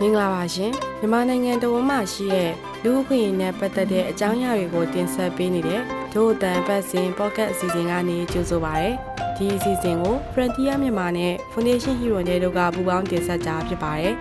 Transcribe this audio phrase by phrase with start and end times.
[0.00, 2.52] မင်္ဂလာပါရှင်မြန်မာနိုင်ငံတော်ဝန်မှရှိတဲ့
[2.84, 5.82] လူ့အခွင့်အရေးနဲ့ပတ်သက်တဲ့အကြောင်းအရာတွေကိုတင်ဆက်ပေးနေတဲ့
[6.14, 8.90] ဒို့အတန်ပတ်စဉ်ပေါ့ကတ်အစီအစဉ်ကနေကြိုဆိုပါရစေ
[9.36, 14.14] ဒီအစီအစဉ်ကို Frontier မြန်မာနဲ့ Foundation Hero နဲ့တို့ကပူးပေါင်းတင်ဆက်ကြဖြစ်ပါတယ်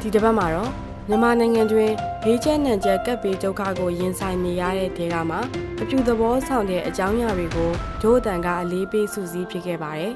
[0.00, 0.70] ဒီတစ်ပတ်မှာတော့
[1.08, 1.92] မြန်မာနိုင်ငံတွင်
[2.24, 5.40] ဘေးကျန်းနံကျက်ကပ်ပြီးဒုက္ခကိုရင်ဆိုင်နေရတဲ့ဒေသမှာ
[5.80, 7.70] အပြူသဘောဆောင်တဲ့အကြောင်းအရာတွေကို
[8.02, 10.14] ဒို့အတန်ကအလေးပေးစုစည်းဖြစ်ခဲ့ပါတယ်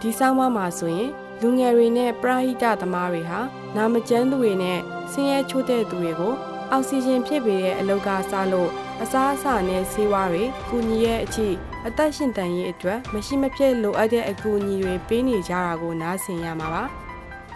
[0.00, 1.10] ဒီဆောင်းပါးမှာဆိုရင်
[1.40, 3.40] လူငယ်တွေနဲ့ပရာဟိတသမားတွေဟာ
[3.76, 4.78] နာမကျန်းသူတွေနဲ့
[5.12, 6.34] ဆင်းရဲချို့တဲ့သူတွေကို
[6.70, 8.70] အောက်ဆီဂျင်ဖြစ်ပေတဲ့အလောက်ကစားလို့
[9.02, 11.48] အစားအစာနဲ့ဆေးဝါးတွေကူညီရဲ့အချိ
[11.86, 16.84] အသက်ရှင်တန်ရေးအတွက်မရှိမဖြစ်လိုအပ်တဲ့အကူအညီတွေပေးနေကြတာကိုနားဆင်ရမှာပါ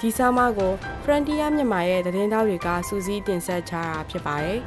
[0.00, 0.72] ဒီဆောင်းပါးကို
[1.02, 4.60] Frontier မြန်မာရဲ့သတင်းတောက်တွေကစူးစီးတင်ဆက်ချတာဖြစ်ပါတယ်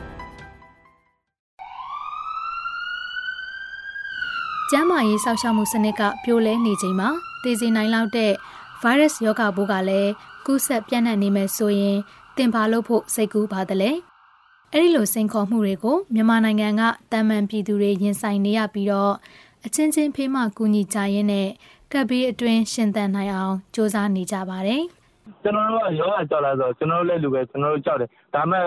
[4.70, 7.10] ကျန်းမာရေးစောင့်ရှောက်မှုစနစ်ကပြိုလဲနေချိန်မှာ
[7.44, 8.32] တည်စီနိုင်လောက်တဲ့
[8.82, 10.12] ဗိုင်းရပ်စ်ရောဂါပိုးကလည်း
[10.46, 11.98] ကူးစက်ပြန့်နှံ့နေမယ်ဆိုရင်
[12.38, 13.92] တင်ပါလို့ဖို့စိတ်ကူးပါတယ်လေ
[14.72, 19.14] အဲ့ဒီလိုစိန်ခေါ်မှုတွေကိုမြန်မာနိုင်ငံကတာမန်ပြည်သူတွေရင်ဆိုင်နေရပြီးတော့
[19.66, 21.50] အချင်းချင်းဖေးမှကူညီကြရင်းနဲ့
[21.92, 24.84] ကပ်ဘေးအတွင်းရှင်သန်နိုင်အောင်စ조사နေကြပါတယ်
[25.44, 28.66] ကျွန်တော်တို့က ရောဂါကြောက်လာဆိုကျွန်တော်တို့လည်း လူပဲ ကျွန်တော်တို့ကြောက်တယ် ဒါပေမဲ့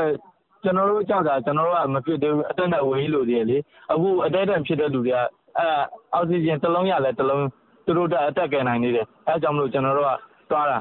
[0.62, 3.56] ကျွန်တော်တို့ကြောက်တာ ကျွန်တော်တို့က မဖြစ်သေးဘူးအတက်နဲ့ ဝေးလို့တည်းလေ
[3.92, 5.18] အခုအတက်တန်ဖြစ်တဲ့လူတွေက
[5.58, 5.68] အဲ
[6.14, 7.44] အောက်ဆီဂျင်တစ်လုံးရလဲတစ်လုံး
[7.84, 10.10] သူတို့တက်အတက်ကယ်နိုင်နေတယ် အဲကြောင့်မလို့ ကျွန်တော်တို့က
[10.50, 10.78] သွားတာ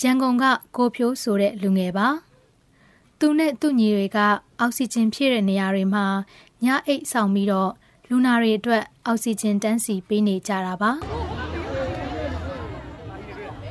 [0.00, 0.44] ရန်ကုန်က
[0.76, 2.08] ကိုဖြိုးဆိုတဲ့ လူငယ်ပါ
[3.20, 4.18] သူနဲ့ သူ့ညီတွေက
[4.60, 6.04] အောက်ဆီဂျင်ဖြည့်တဲ့ နေရာတွေမှာ
[6.64, 7.70] ညအိတ်ဆောင်ပြီးတော့
[8.10, 10.90] လူနာတွေအတွက် အောက်ဆီဂျင်တန်းစီ ပေးနေကြတာပါ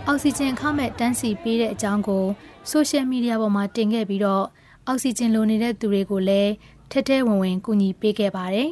[0.08, 2.24] အောက်ဆီဂျင်ခမဲ့တန်းစီပေးတဲ့အကြောင်းကို
[2.70, 4.44] ဆိုရှယ်မီဒီယာပေါ်မှာတင်ခဲ့ပြီးတော့
[4.88, 6.52] အောက်ဆီဂျင်လိုနေတဲ့သူတွေကိုလည်း
[6.92, 8.70] ထက်ထဲဝင်ဝင်ကူညီပေးခဲ့ပါတယ်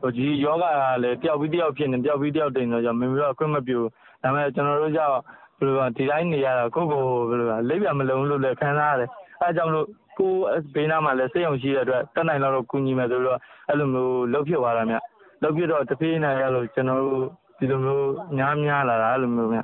[0.00, 0.64] ဟိုကြီးယောဂက
[1.02, 3.88] လည်းတယောက်ပြီးတယောက်ဖြစ်နေတယောက်ပြီးတယောက်တင်တော့ကြောင့်မင်းတို့ကခွင့်မပြုဒါ
[4.22, 5.14] ပေမဲ့ကျွန်တော်တို့ကြောင့်
[5.58, 9.86] ဘယ်လိုဒီတိုင်းနေရတာကိုကိုဘယ်လိုလိပ်ပြမလုံးလို့လည်းခံစားရတယ်အဲကြောင့်လို့
[10.18, 10.30] ကို
[10.74, 13.38] ဘေးနားမှာလည်းစိတ်အောင်ရှိတဲ့အတွက်တက်နိုင်တော့ကူညီမယ်ဆိုတော့
[13.68, 14.96] အဲ့လိုမျိုးလှုပ်ဖြစ်သွားတာမြ
[15.42, 17.24] လှုပ်ဖြစ်တော့တဖေးနိုင်ရလို့ကျွန်တော်တို့
[17.58, 19.58] ဒီလိုမျိုးများများလာတာအဲ့လိုမျိုးမြ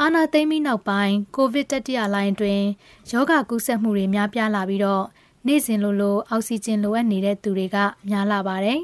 [0.00, 2.66] အာနာသိမ့်ပြီးနောက်ပိုင်းကိုဗစ်တတိယလိုင်းအတွင်း
[3.10, 5.04] ယောဂကူးစက်မှုတွေများပြားလာပြီးတော့
[5.46, 7.76] နေ့စဉ်လိုလိုအောက်ဆီဂျင်လိုအပ်နေတဲ့သူတွေက
[8.08, 8.80] များလာပါတယ်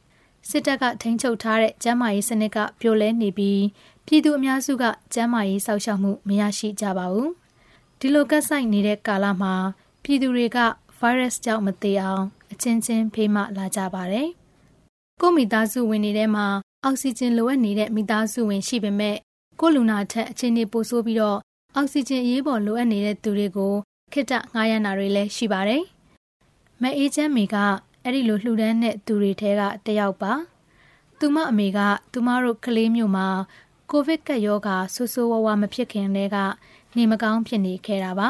[0.48, 3.62] ။စစ်တပ်ကထိန်းချုပ်ထားတဲ့ကျန်းမာရေးစနစ်ကပြိုလဲနေပြီး
[4.06, 7.30] ပြည်သူအများစုကကျန်းမာရေးစောင့်ရှောက်မှုမရရှိကြပါဘူး။
[8.00, 9.54] ဒီလိုကတ်ဆိုင်နေတဲ့ကာလမှာ
[10.02, 10.58] ပြည်သူတွေက
[10.98, 14.28] ဗိုင်းရပ်စ်ကြောင့်မသေးအောင်အချင်းချင်းဖေးမလာကြပါတယ်။
[15.20, 16.46] ကိုမိသားစုဝင်တွေထဲမှာ
[16.84, 19.16] အောက်ဆီဂျင်လိုအပ်နေတဲ့မိသားစုဝင်ရှိပေမဲ့
[19.66, 21.38] ကိုလူနာထက်အခြေအနေပိုဆိုးပြီးတော့
[21.74, 23.74] အောက်ဆီဂျင်အရေးပေါ်လိုအပ်နေတဲ့သူတွေကို
[24.12, 25.82] ခိတငှားရမ်းတာတွေလည်းရှိပါတယ်။
[26.82, 27.56] မအေးချမ်းမေက
[28.02, 30.32] အဲ့ဒီလိုလှူဒန်းတဲ့သူတွေထဲကတယောက်ပါ။
[31.18, 31.78] သူမအမေက
[32.12, 33.28] သူမတို့ကလေးမျိုးမှာ
[33.90, 36.36] ကိုဗစ်ကပ်ရောဂါဆူဆူဝဝမဖြစ်ခင်တည်းက
[36.96, 38.28] နေမကောင်းဖြစ်နေခဲ့တာပါ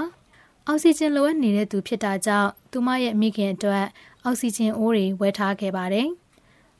[0.67, 3.87] အောက်ဆီဂျင်လိုအပ်နေတဲ့သူဖြစ်တာကြောင့်သူမရဲ့မိခင်အတွက်
[4.25, 6.09] အောက်ဆီဂျင်အိုးတွေဝယ်ထားခဲ့ပါတယ်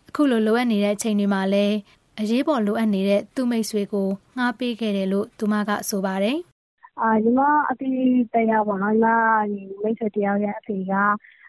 [0.09, 1.77] အခုလိုလိုအပ်နေတဲ့အချိန်တွေမှာလည်း
[2.21, 6.39] အရေးပေါ်လိုအပ်နေတဲ့သူ့မိတ်ဆွေကိုငှားပေးခဲ့တယ်လို့သူမကဆိုပါတယ်
[7.01, 7.99] အာညီမအတီး
[8.35, 9.09] တရားပေါ့နော်ညီမ
[9.53, 10.93] ဒီမိတ်ဆွေတယောက်ရဲ့အဖေက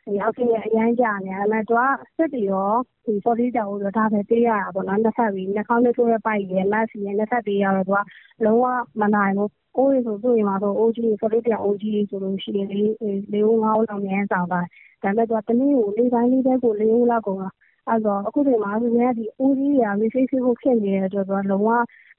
[0.06, 2.72] ဒီအောက်ဆီဂျင်အရမ်းကြာနေတယ်။အဲ့တော့သူကစက်တွေရော
[3.06, 8.00] ဒီ40တောင်ရောဒါပဲပေးရတာပေါ့နော်နှစ်ဖက်ပြီးနှာခေါင်းထဲထိုးတဲ့ပိုက်ရယ် mask ရယ်နှစ်ဖက်ပေးရတော့သူက
[8.46, 8.66] လုံးဝ
[9.02, 12.92] မနိုင်ဘူး။အိုးတွေဆိုသူ့အိမ်မှာဆိုအိုးကြီး40တောင်အိုးကြီးဆိုလို့ရှိရင်လေး
[13.34, 14.66] လေးဦးငါးဦးလောက်အမြဲဆောင်သွား
[15.02, 17.50] တယ်။ဒါပေမဲ့သူကတနေ့ကိုနေ့တိုင်းလေးပဲကိုလေးဦးလောက်ကုန်တာ။
[17.90, 21.70] အဲ့တော့ အခုချိန်မှာဆိုရင်ဒီအိုးကြီးတွေက refill ဖို့ဖြစ်နေတဲ့အတွက် သူက လုံးဝ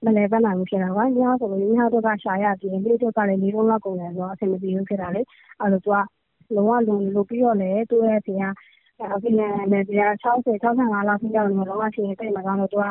[0.05, 5.23] မလည်ပတ်နိုင်ဘူးဖြစ်တာကွာ။ညဆိုလို့ညအတွက်က ရှာရပြီးနေ့အတွက်ကလည်းလေးလုံးလောက်ကုန်တယ်ဆိုတော့ အဆင်မပြေဘူးဖြစ်တာလေ။
[5.61, 5.97] အဲ့တော့ သူက
[6.55, 8.43] လုံးဝလိုနေလို့ ပြီးတော့လည်း သူ့ရဲ့အဖေက
[9.01, 12.85] အောက်ဆီဂျင်လည်း၆၀-၆၅ လောက်ထိရောက်နေတော့ လုံးဝအခြေအနေသိပ်မကောင်းလို့သူက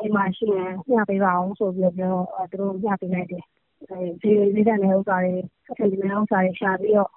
[0.00, 3.44] အိမ်မှာရှိရင် မျှပေးပါဦးဆိုပြီးတော့သူတို့မျှပေးလိုက်တယ်။
[4.22, 5.34] ဈေးတက်မယ့်ဥစ္စာတွေ
[5.70, 7.10] အဆင်ပြေမယ့်ဥစ္စာတွေ ရှာပြီးတော့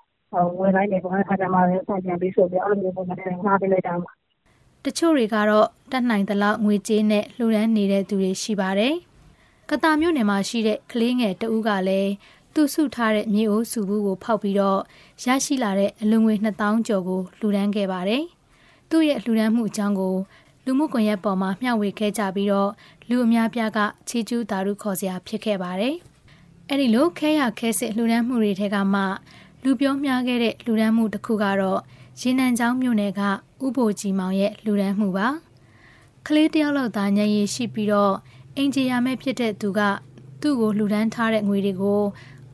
[0.59, 4.11] ဝယ်လိုက်တယ်ပေါ့။အဲ့အခါကျမှပဲ ဆန်ပြန်ပေးဆိုပြီး အဲ့လိုမျိုးပုံစံနဲ့ ငှားပေးလိုက်တာပါ။
[4.85, 8.95] တချို့တွေကတော့တတ်နိုင်သလောက်ငွေကြေးနဲ့လှူဒါန်းနေတဲ့သူတွေရှိပါတယ်။
[9.69, 12.11] ကသာမြို့နယ်မှာရှိတဲ့ကလေးငယ်တဦးကလည်း
[12.53, 14.79] သူစုထားတဲ့မြေအိုးစုဘူးကိုဖောက်ပြီးတော့
[15.23, 18.23] ရရှိလာတဲ့အလွန်ငွေ2000ကျော်ကိုလှူဒန်းခဲ့ပါတယ်။
[18.89, 20.15] သူ့ရဲ့လှူဒန်းမှုအကြောင်းကို
[20.65, 22.69] လူမှုကွန်ရက်ပေါ်မှာမျှဝေခဲ့ကြပြီးတော့
[23.09, 25.95] လူအများပြားကချီးကျူးတာရုခေါ်စရာဖြစ်ခဲ့ပါတယ်။
[26.69, 29.01] အဲ့ဒီလိုခဲရခဲစစ်လှူဒန်းမှုတွေထဲကမှ
[29.63, 31.79] လူပြောမြားခဲ့တဲ့လှူဒန်းမှုတစ်ခုကတော့
[32.21, 33.21] ရေနံချောင်းမြို့နယ်က
[33.65, 35.27] ဥပိုလ်ကြီးမောင်ရဲ့လှူဒန်းမှုပါ။
[36.27, 38.13] ကလေးတယောက်လောက်သာညံရည်ရှိပြီးတော့
[38.57, 39.79] အင်ဂျီယာမဲ့ဖြစ်တဲ့သူက
[40.41, 42.01] သူ့ကိုလှူဒန်းထားတဲ့ငွေတွေကို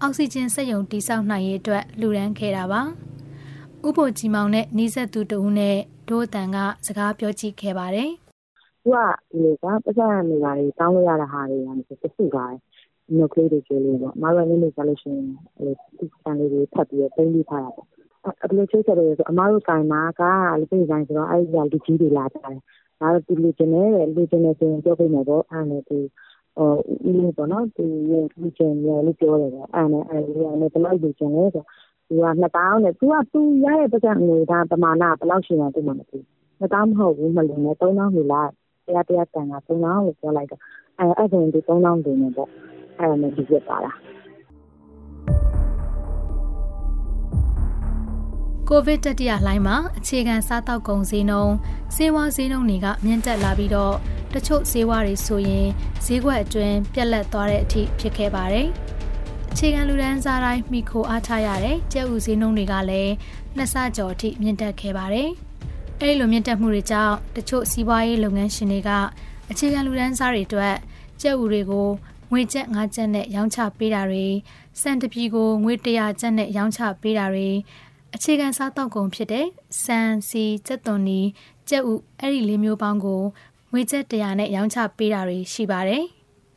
[0.01, 2.81] အောက်ဆီဂျင်စက်ရုံတိစောက်နိုင်ရေးအတွက်လှူဒန်းခဲ့တာပါ။
[3.87, 5.77] ဥပိုလ်ကြီးမောင်နဲ့နီးစပ်သူတဦးနဲ့
[6.09, 8.11] ဒိုးတန်ကစကားပြောကြည့်ခဲ့ပါတယ်
[8.83, 8.97] သူက
[9.29, 12.45] ဒီလိုကပတ်စံနေပါလေတောင်းလို့ရတဲ့ဟာတွေကနေတခုပါ
[13.15, 17.87] ညိုကလေးတွေကျွေးလို့ပေါ့အမတို့လည်းနေစားလို့ရှိရင်အဲဒီစံလေးတွေဖတ်ပြီးတင်းပြီးထားတာပေါ့
[18.43, 20.21] အပလိုချိတ်တယ်ဆိုအမတို့ဆိုင်မှာက
[20.59, 22.59] လူကြီးဆိုင်ဆိုတော့အဲ့ဒီလူကြီးတွေလာကြတယ်
[22.99, 25.97] ဒါတော့သူလူချင်းနဲ့လူချင်းနဲ့ဆိုရင်ပြောပြမယ်ပေါ့အဲ့နဲ့သူ
[26.57, 26.69] ဟို
[27.07, 31.63] ဦးလေးပေါ့နော်သူရဲ့လူချင်းရဲ့လို့ပြောတယ်ပေါ့အဲ့နဲ့အဲ့ဒီကနေဘယ်လောက်လူချင်းလဲဆို
[32.07, 36.19] သူက2000နဲ့သူကသူရတဲ့ပတ်စံငွေဒါပမာဏဘယ်လောက်ရှိမှသူမှမသိ
[36.59, 38.49] 2000မဟုတ်ဘူးမလို့နဲ့3000လူလာတ
[38.95, 40.61] ရားတရားတန်က3000လို့ပြောလိုက်တော့
[40.99, 42.49] အဲအဲ့ဒါသူ3000တင်နေပေါ့
[42.99, 43.97] အဲ့ဒါနဲ့ဒီပြပါလား
[48.69, 51.55] ကိုဗစ်တတိယလှိုင်းမှာအခြေခံစားတောက်ကုန်ဈေးနှုန်း
[51.95, 53.95] စေဝါဈေးနှုန်းတွေကမြင့်တက်လာပြီးတော့
[54.33, 55.67] တချို့ဈေးဝါတွေဆိုရင်
[56.05, 58.67] ဈေးကွက်အတွင်းပြက်လက်သွားတဲ့အထိဖြစ်ခဲ့ပါတယ်။
[59.51, 63.13] အခြေခံလူဒန်းစားတိုင်းမိခိုအားထားရတဲ့ကျပ်ဥဈေးနှုန်းတွေကလည်း
[63.55, 65.29] နှစ်ဆကျော်အထိမြင့်တက်ခဲ့ပါတယ်။
[65.99, 68.91] အဲဒီလိုမြင့်တက်မှုတွေကြောင့်တချို့စီးပွားရေးလုပ်ငန်းရှင်တွေက
[69.51, 70.75] အခြေခံလူဒန်းစားတွေအတွက်
[71.21, 71.89] ကျပ်ဥတွေကို
[72.31, 74.25] ငွေကျပ်၅ကျပ်နဲ့ရောင်းချပေးတာတွေ
[74.81, 77.49] စံတပီကိုငွေ100ကျပ်နဲ့ရောင်းချပေးတာတွေ
[78.15, 79.47] အခြေခံစားတောက်ကုန်ဖြစ်တဲ့
[79.83, 81.21] စံစီစက်သွန်နီ
[81.69, 83.21] ကြက်ဥအဲ့ဒီလေးမျိုးပေါင်းကို
[83.71, 86.03] ငွေကျပ်100နဲ့ရောင်းချပေးတာတွေရှိပါတယ်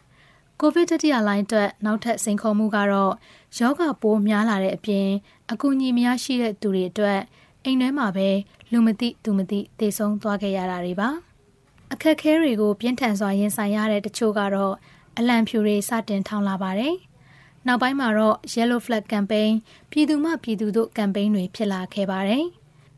[0.60, 3.12] ။ကိုဗစ်တတိယလိုင်းအတွက်နောက်ထပ်စိန်ခေါ်မှုကတော့
[3.58, 5.08] ယောဂပိုးများလာတဲ့အပြင်
[5.52, 7.20] အကူအညီများရှိတဲ့သူတွေအတွက်
[7.64, 8.28] အိမ်ထဲမှာပဲ
[8.72, 11.08] လူမသိသူမသိတေဆုံးသွားခဲ့ရတာတွေပါ။
[11.93, 14.75] အခက်ခဲတွေကိုပြင်းထန်စွာရင်ဆိုင်ရတဲ့တချို့ကတော့
[15.19, 16.94] အလံဖြူတွေစတင်ထောင်လာပါတယ်။
[17.66, 19.52] နောက်ပိုင်းမှာတော့ Yellow Flag Campaign
[19.90, 22.44] ပြည်သူမှပြည်သူတို့ campaign တွေဖြစ်လာခဲ့ပါတယ်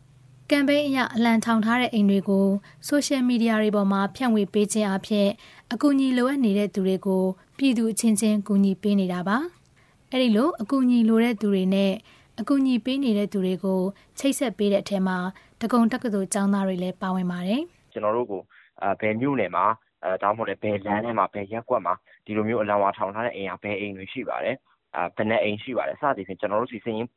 [0.51, 2.47] ။campaign အရအလံထောင်ထားတဲ့အိမ်တွေကို
[2.89, 5.29] social media တွေပေါ်မှာဖြန့်ဝေပေးခြင်းအပြင်
[5.73, 7.25] အကူအညီလိုအပ်နေတဲ့သူတွေကို
[7.59, 9.37] ပြည်သူအချင်းချင်းကူညီပေးနေတာပါ။
[10.13, 11.93] အဲဒီလိုအကူအညီလိုတဲ့သူတွေနဲ့
[12.41, 13.81] အကူအညီပေးနေတဲ့သူတွေကို
[14.19, 15.19] ချိတ်ဆက်ပေးတဲ့အထက်မှာ
[15.61, 18.43] တကုံတက္ကသိုလ်ကျောင်းသားတွေလည်းပါဝင်ပါတယ်။ကျွန်တော်တို့ကို
[18.83, 19.65] အဲဘယ်မြို့နယ်မှာ
[20.05, 21.95] အဲဒါမှမဟုတ်လည်းဘယ်လမ်းထဲမှာဘယ်ရက်ကွက်မှာ
[22.25, 24.57] ဒီလိုမျိုးအလံဝါထောင်ထားတဲ့အိမ်ကဘယ်အိမ်တွေရှိပါတယ်
[24.95, 27.09] အာဘယ်နှအိမ်ရှိပါတယ်စသည်ဖြင့်ကျွန်တော်တို့စီစဉ်ရင်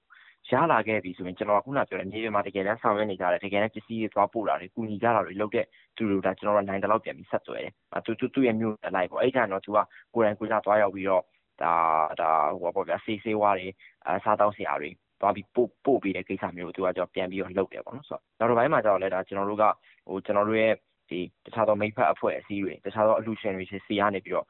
[0.49, 5.65] ရလာခဲ့ပြီဆိုရင်ကျွန်တော်ကခုနပြောတဲ့မြေပြင်မှာတကယ်တမ်းဆောင်ရွက်နေကြတယ်တကယ်တမ်းပစ္စည်းတွေသွားပို့တာတွေကူညီကြတာတွေလုပ်တဲ့
[5.97, 7.73] သူတို့ဒါကျွန်တော်တို့နိုင်တဲ့လောက်ပြန်ပြီးဆက်သွယ်တယ်။
[8.05, 9.77] သူသူသူ့ရဲ့မျိုးအလိုက်ပေါ့အဲ့ကြတော့သူက
[10.13, 11.23] ကိုယ်တိုင်ကိုယ်ကြသွားရောက်ပြီးတော့
[11.61, 11.73] ဒါ
[12.21, 12.31] ဒါ
[12.61, 13.67] ဟိုပေါ့ဗျာစေးစေးဝါးတွေ
[14.07, 14.89] အစားတောက်စရာတွေ
[15.21, 19.63] သွားပြီးပို့ပို့ပြီးတဲ့ကိစ္စမျိုးကိုသူကကြောပြန်ပြီးတော့လုပ်တယ်ပေါ့နော်ဆိုတော့နောက်တစ်ပိုင်းမှာကျတော့လဲဒါကျွန်တော်တို့က
[20.07, 20.73] ဟိုကျွန်တော်တို့ရဲ့
[21.09, 24.47] ဒီတခြားသောမိဖက်အဖွဲ့အစည်းတွေတခြားသောအလှူရှင်တွေစီကနေပြီးတော့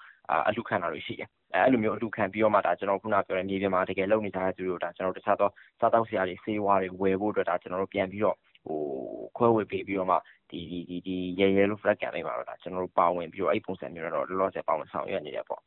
[0.48, 8.80] အလှူခံတာတွေရှိတယ်။အဲအဲ့လိုမျိုးအလှူခံပြီးတော့မှဒါကျွန်တော်ခုနပြောတဲ့မြေပြင်မှာတကယ်လုပ်နေကြတဲ့သူတို့ဒါကျွန်တော်တခြားသောစားတောက်စရာတွေဆေးဝါးတွေဝယ်ဖို့အတွက်ဒါကျွန်တော်တို့ပြန်ပြီးတော့ဟို
[9.38, 10.18] ခွဲဝေပေးပြီးတော့မှ
[10.50, 15.62] ဒီဒီဒီဒီရဲရဲလို့ flag ကန်ပေးမှာတော့ဒါကျွန်တော်တို့ပါဝင်ပြီးတော့အဲ့ပုံစံမျိုးတော့လောလောဆယ်ပါဝင်ဆောင်ရွက်နေတယ်ပေါ့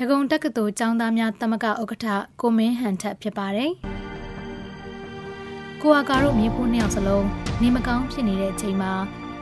[0.00, 2.06] တကုံတက္ကသိုလ်ကျောင်းသားများတမကဥက္ကဋ္ဌ
[2.40, 3.70] ကိုမင်းဟန်ထက်ဖြစ်ပါတယ်
[5.82, 7.26] ကိုအာကာတို့မြေဖို့နှစ်ယောက်စလုံး
[7.62, 8.92] နေမကောင်းဖြစ်နေတဲ့အချိန်မှာ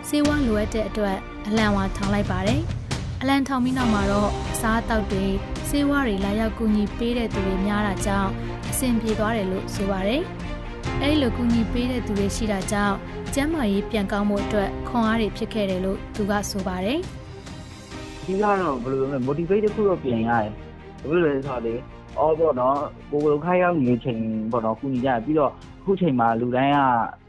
[0.09, 1.17] စေဝါလိုအပ်တဲ့အတွက်
[1.49, 2.61] အလံဝါထောင်လိုက်ပါတယ်။
[3.23, 5.27] အလံထောင်ပြီးနောက်မှာတော့အစားအသောက်တွေ
[5.71, 8.31] စေဝါတွေလာရောက်ကူညီပေးတဲ့သူတွေများတာကြောင့်
[8.71, 10.23] အဆင်ပြေသွားတယ်လို့ဆိုပါတယ်။
[11.01, 12.97] အဲဒီလိုကူညီပေးတဲ့သူတွေရှိတာကြောင့်
[13.35, 16.99] ကျန်းမာရေးပြန်ကောင်းမှုအတွက်ခွန်အားတွေဖြစ်ခဲ့တယ်လို့သူကဆိုပါတယ်။
[18.27, 20.53] ဒီကတော့ဘယ်လိုလဲ motivate တစ်ခုတော့ပြင်ရတယ်။
[21.09, 21.75] ဘယ်လိုလဲဆိုတော့လေ
[22.19, 22.77] အော်ပေါ့နော်
[23.11, 24.21] ကိုယ်ကိုခိုင်းရောက်နေချိန်
[24.51, 25.51] ပေါ့နော်ကူညီကြပြီးတော့
[25.81, 26.79] အခုချိန်မှာလူတိုင်းက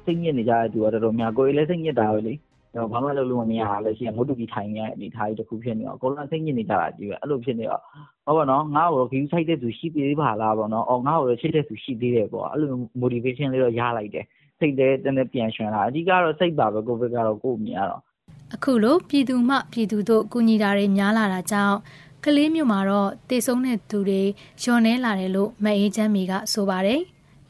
[0.06, 2.34] စိတ်ညစ်နေကြတဲ့သူကတော်တော်များကိုယ်လည်းစိတ်ညစ်တာပဲလေ
[2.76, 7.82] တော့ဘာမှလုပ်လို့မရတာလည်းရှိရင်မုတ်တူကြီးထိုင်နေရတဲ့အနေအထားကြီးတစ်ခုဖြစ်နေတော့အကုန်လုံးစိတ်ညစ်နေကြတာကြီးပဲအဲ့လိုဖြစ်နေတော့
[8.26, 12.70] ဟောပါတော့ငါ့ကိုဂီးဆိုင်တဲ့သူရှိသေးပါလားပေါ့နော်အော်ငါ့ကိုချစ်တဲ့သူရှိသေးတယ်ပေါ့အဲ့လို
[13.02, 14.26] motivation လေးတော့ရလိုက်တယ်
[14.60, 18.02] စိတ်လည်းတည်းပြန်ရွှင်လာအဓိကတော့စိတ်ပါပဲကိုဗစ်ကတော့ကိုယ်မြင်ရတော့
[18.54, 21.78] အခုလိုပြည်သူမှပြည်သူတို့ကူညီတာတွေများလာတာကြောင့်
[22.24, 24.22] ကလေးမျိုးမှာတော့တေဆုံးတဲ့သူတွေ
[24.62, 27.02] ညော်နေလာတယ်လို့မအေးချမ်းမီကဆိုပါတယ်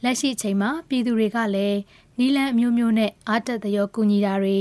[0.03, 1.77] လက်ရှိချိန်မှာပြည်သူတွေကလည်း
[2.19, 4.59] နီလန်အမျိုးမျိုးနဲ့အာတက်သရောကူညီတာတွေ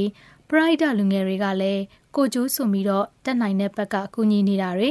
[0.54, 1.82] ပရိုက်တာလူငယ်တွေကလည်း
[2.16, 4.90] ကိုကျိုးစွန်ပြီးတော့တက်နိုင်တဲ့ဘက်ကကူညီနေတာတွေ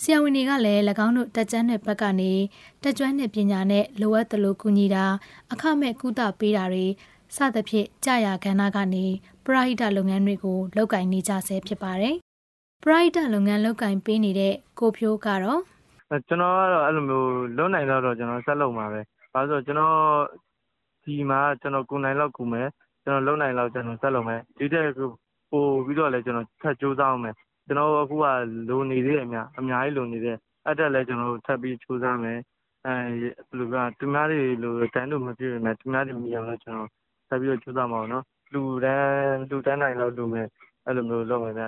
[0.00, 2.32] ဆရာဝန်တွေကလည်း၎င်းတို့တက်ကြွတဲ့ဘက်ကနေ
[2.82, 5.04] တက်ကြွတဲ့ပညာနဲ့လိုအပ်သလိုကူညီတာ
[5.52, 6.86] အခမဲ့ကုသပေးတာတွေ
[7.36, 9.04] စသဖြင့်ကြာရကဏ္ဍကနေ
[9.44, 12.16] ပရိုက်တာလုပ်ငန်းတွေကိုလုပ်ကင်နေကြဆဲဖြစ်ပါတယ်
[12.84, 15.60] ပရိုက်တာလုပ်ငန်းလုပ်ကင်ပေးနေတဲ့ကိုဖြိုးကတော့
[16.28, 19.00] ကျွန်တော်ကတော့အဲ့လိုမျိုးလုံးနိုင်တော့ကျွန်တော်ဆက်လုပ်မှာပဲ။
[19.32, 19.96] ဘာလို့ဆိုတော့ကျွန်တော်
[21.04, 22.68] ဒီမှာကျွန်တော်ကိုနိုင်လောက်ကူမယ်
[23.04, 24.84] ကျွန်တော်လုံနိုင်လောက်ကျွန်တော်ဆက်လုပ်မယ်ဒီတဲ့
[25.50, 27.34] ပို့ပြီးတော့လည်းကျွန်တော်ထပ်ကြိုးစားအောင်မယ်
[27.66, 28.26] ကျွန်တော်အခုက
[28.68, 32.38] လိုနေသေးတယ်အများအများကြီးလိုနေသေးတယ်အဲ့တက်လည်းကျွန်တော်ထပ်ပြီးကြိုးစားမယ်
[32.86, 36.90] အဲဘယ်လိုကသူများတွေလိုတန်းလို့မပြည့်မယ်သူများတွေမြင်အောင်လည်းကျွန်တော်
[37.28, 40.46] ထပ်ပြီးတော့ကြိုးစားမှာအောင်နော်လူတန်းလူတန်းနိုင်လောက်လူမယ်
[40.86, 41.64] အဲ့လိုမျိုးလုပ်မယ်ဗျ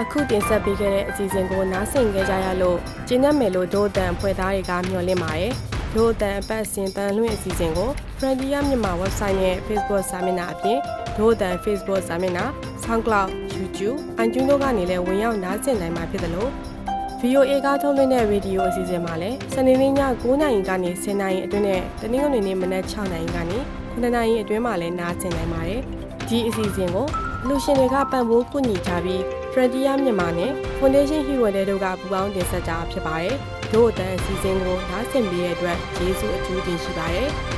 [0.00, 5.52] အခုတင်ဆက်ပေးခဲ့တဲ့အစီအစဉ်ကိုနားဆင်ကြကြရလို့ကျင်းတဲ့မယ်လို့ဒို့အတန်ဖွဲ့သားတွေကမျှော်လင့်ပါတယ်
[5.94, 10.78] တို့အတန်အပတ်စဉ်တန်လွင့်အစီအစဉ်ကို Frontier မြန်မာ website နဲ့ Facebook စာမျက်နှာအပြင်
[11.16, 12.44] ဒို့အတန် Facebook စာမျက်နှာ
[12.82, 16.50] SoundCloud YouTube iTunes တို့ကနေလည်းဝင်ရောက်နားဆင်နိုင်မှာဖြစ်တယ်လို့
[17.20, 23.58] VOA ကထုတ်လွှင့်တဲ့ရေဒီယိုအစီအစဉ်မှာလည်းစနေနေ့ည9:00နာရီကနေ10:00နာရီအတွင်းနဲ့တနင်္ဂနွေနေ့မနက်6:00နာရီကနေ
[23.94, 25.80] 9:00နာရီအတွင်းမှာလည်းနားဆင်နိုင်ပါတယ်။
[26.28, 27.06] ဒီအစီအစဉ်ကို
[27.48, 29.22] လူရှင်တွေကပံ့ပိုးကူညီထားပြီး
[29.58, 33.34] Frontier မြန်မာနဲ့ Foundation Hero တွေတို့ကပူးပေါင်းတင်ဆက်တာဖြစ်ပါတယ်။
[33.72, 37.28] တို့အတန်အစီအစဉ်ကိုနားဆင်ပေးတဲ့အတွက်ကျေးဇူးအထူးတင်ရှိပါတယ်။